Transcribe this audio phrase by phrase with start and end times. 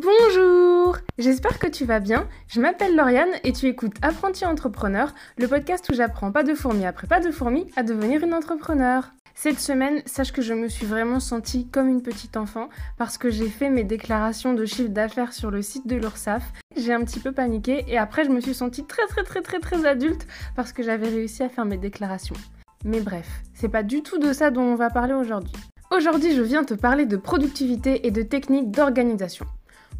[0.00, 2.28] Bonjour J'espère que tu vas bien.
[2.46, 6.86] Je m'appelle Lauriane et tu écoutes Apprenti Entrepreneur, le podcast où j'apprends pas de fourmi
[6.86, 9.10] après pas de fourmi à devenir une entrepreneur.
[9.34, 13.28] Cette semaine, sache que je me suis vraiment sentie comme une petite enfant parce que
[13.28, 16.44] j'ai fait mes déclarations de chiffre d'affaires sur le site de l'URSSAF.
[16.76, 19.58] J'ai un petit peu paniqué et après je me suis sentie très très très très
[19.58, 22.36] très adulte parce que j'avais réussi à faire mes déclarations.
[22.84, 25.56] Mais bref, c'est pas du tout de ça dont on va parler aujourd'hui.
[25.90, 29.46] Aujourd'hui, je viens te parler de productivité et de techniques d'organisation.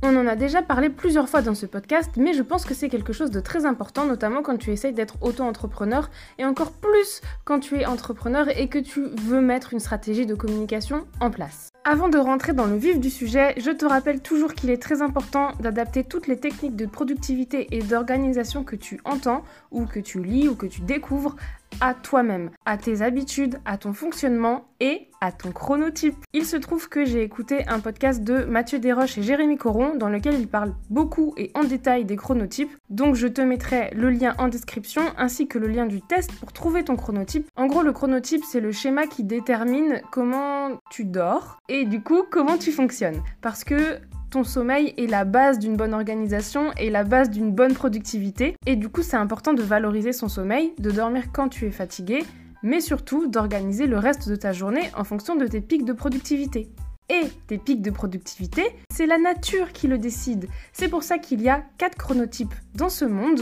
[0.00, 2.88] On en a déjà parlé plusieurs fois dans ce podcast, mais je pense que c'est
[2.88, 6.08] quelque chose de très important, notamment quand tu essayes d'être auto-entrepreneur,
[6.38, 10.36] et encore plus quand tu es entrepreneur et que tu veux mettre une stratégie de
[10.36, 11.70] communication en place.
[11.84, 15.02] Avant de rentrer dans le vif du sujet, je te rappelle toujours qu'il est très
[15.02, 19.42] important d'adapter toutes les techniques de productivité et d'organisation que tu entends,
[19.72, 21.34] ou que tu lis, ou que tu découvres
[21.80, 26.14] à toi-même, à tes habitudes, à ton fonctionnement et à ton chronotype.
[26.32, 30.08] Il se trouve que j'ai écouté un podcast de Mathieu Desroches et Jérémy Coron dans
[30.08, 32.70] lequel ils parlent beaucoup et en détail des chronotypes.
[32.90, 36.52] Donc je te mettrai le lien en description ainsi que le lien du test pour
[36.52, 37.48] trouver ton chronotype.
[37.56, 42.22] En gros, le chronotype, c'est le schéma qui détermine comment tu dors et du coup
[42.30, 43.22] comment tu fonctionnes.
[43.40, 43.98] Parce que
[44.30, 48.56] ton sommeil est la base d'une bonne organisation et la base d'une bonne productivité.
[48.66, 52.24] Et du coup, c'est important de valoriser son sommeil, de dormir quand tu es fatigué,
[52.62, 56.68] mais surtout d'organiser le reste de ta journée en fonction de tes pics de productivité.
[57.08, 58.62] Et tes pics de productivité,
[58.92, 60.46] c'est la nature qui le décide.
[60.72, 63.40] C'est pour ça qu'il y a quatre chronotypes dans ce monde.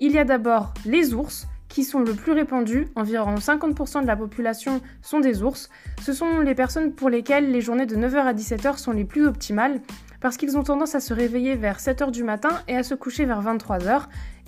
[0.00, 2.86] Il y a d'abord les ours, qui sont le plus répandus.
[2.94, 5.70] Environ 50% de la population sont des ours.
[6.02, 9.26] Ce sont les personnes pour lesquelles les journées de 9h à 17h sont les plus
[9.26, 9.80] optimales
[10.24, 13.26] parce qu'ils ont tendance à se réveiller vers 7h du matin et à se coucher
[13.26, 14.04] vers 23h.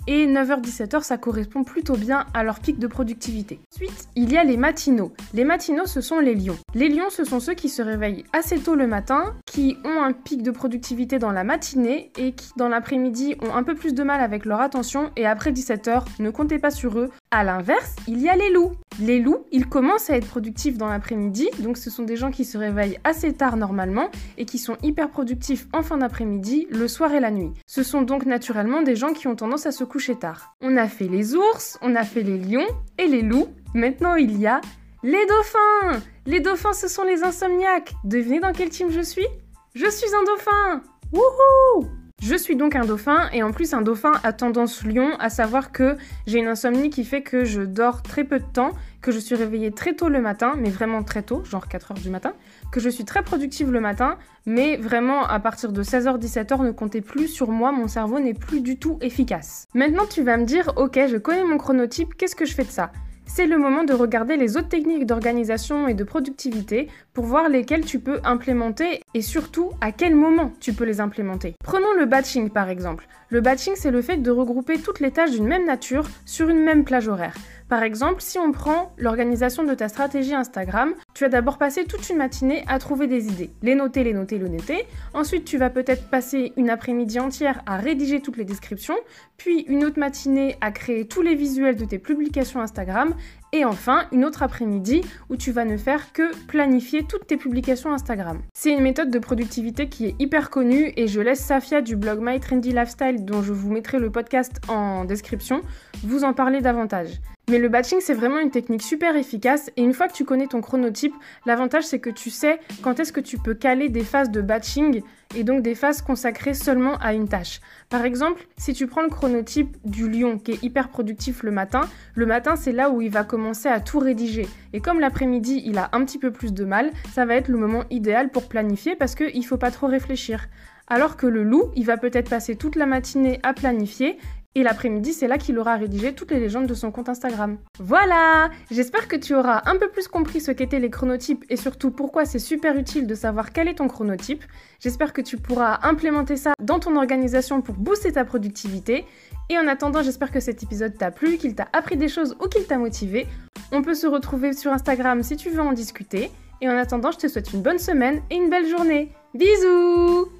[0.07, 3.59] Et 9h-17h, ça correspond plutôt bien à leur pic de productivité.
[3.75, 5.11] Ensuite, il y a les matinaux.
[5.35, 6.57] Les matinaux, ce sont les lions.
[6.73, 10.13] Les lions, ce sont ceux qui se réveillent assez tôt le matin, qui ont un
[10.13, 14.01] pic de productivité dans la matinée et qui, dans l'après-midi, ont un peu plus de
[14.01, 17.11] mal avec leur attention et après 17h, ne comptez pas sur eux.
[17.29, 18.71] À l'inverse, il y a les loups.
[19.01, 22.45] Les loups, ils commencent à être productifs dans l'après-midi, donc ce sont des gens qui
[22.45, 27.13] se réveillent assez tard normalement et qui sont hyper productifs en fin d'après-midi, le soir
[27.13, 27.51] et la nuit.
[27.65, 30.55] Ce sont donc naturellement des gens qui ont tendance à se coucher tard.
[30.61, 32.67] On a fait les ours, on a fait les lions
[32.97, 33.49] et les loups.
[33.73, 34.61] Maintenant, il y a
[35.03, 36.01] les dauphins.
[36.25, 37.93] Les dauphins, ce sont les insomniaques.
[38.05, 39.27] Devinez dans quel team je suis?
[39.75, 40.81] Je suis un dauphin.
[41.11, 45.29] Wouhou je suis donc un dauphin et en plus un dauphin à tendance lion, à
[45.29, 49.11] savoir que j'ai une insomnie qui fait que je dors très peu de temps, que
[49.11, 52.33] je suis réveillée très tôt le matin, mais vraiment très tôt, genre 4h du matin,
[52.71, 57.01] que je suis très productive le matin, mais vraiment à partir de 16h-17h ne comptez
[57.01, 59.67] plus sur moi, mon cerveau n'est plus du tout efficace.
[59.75, 62.71] Maintenant tu vas me dire, ok je connais mon chronotype, qu'est-ce que je fais de
[62.71, 62.91] ça?
[63.27, 67.85] C'est le moment de regarder les autres techniques d'organisation et de productivité pour voir lesquelles
[67.85, 71.55] tu peux implémenter et surtout à quel moment tu peux les implémenter.
[71.63, 73.07] Prenons le batching par exemple.
[73.29, 76.63] Le batching c'est le fait de regrouper toutes les tâches d'une même nature sur une
[76.63, 77.35] même plage horaire.
[77.69, 82.07] Par exemple, si on prend l'organisation de ta stratégie Instagram, tu vas d'abord passer toute
[82.11, 84.85] une matinée à trouver des idées, les noter, les noter, les noter.
[85.15, 88.93] Ensuite, tu vas peut-être passer une après-midi entière à rédiger toutes les descriptions,
[89.35, 93.15] puis une autre matinée à créer tous les visuels de tes publications Instagram,
[93.53, 97.93] et enfin, une autre après-midi où tu vas ne faire que planifier toutes tes publications
[97.93, 98.41] Instagram.
[98.53, 102.19] C'est une méthode de productivité qui est hyper connue et je laisse Safia du blog
[102.21, 105.61] My Trendy Lifestyle, dont je vous mettrai le podcast en description,
[106.03, 107.19] vous en parler davantage.
[107.49, 110.47] Mais le batching, c'est vraiment une technique super efficace et une fois que tu connais
[110.47, 111.13] ton chronotype,
[111.45, 115.01] l'avantage c'est que tu sais quand est-ce que tu peux caler des phases de batching
[115.35, 117.61] et donc des phases consacrées seulement à une tâche.
[117.89, 121.81] Par exemple, si tu prends le chronotype du lion qui est hyper productif le matin,
[122.15, 124.47] le matin c'est là où il va commencer à tout rédiger.
[124.73, 127.57] Et comme l'après-midi il a un petit peu plus de mal, ça va être le
[127.57, 130.47] moment idéal pour planifier parce qu'il ne faut pas trop réfléchir.
[130.89, 134.17] Alors que le loup, il va peut-être passer toute la matinée à planifier
[134.57, 137.59] et l'après-midi, c'est là qu'il aura rédigé toutes les légendes de son compte Instagram.
[137.79, 141.91] Voilà J'espère que tu auras un peu plus compris ce qu'étaient les chronotypes et surtout
[141.91, 144.43] pourquoi c'est super utile de savoir quel est ton chronotype.
[144.79, 149.05] J'espère que tu pourras implémenter ça dans ton organisation pour booster ta productivité.
[149.49, 152.47] Et en attendant, j'espère que cet épisode t'a plu, qu'il t'a appris des choses ou
[152.47, 153.27] qu'il t'a motivé.
[153.71, 156.31] On peut se retrouver sur Instagram si tu veux en discuter.
[156.61, 159.11] Et en attendant, je te souhaite une bonne semaine et une belle journée.
[159.35, 160.31] Bisous